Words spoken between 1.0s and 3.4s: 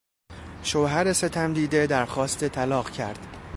ستمدیده درخواست طلاق کرد.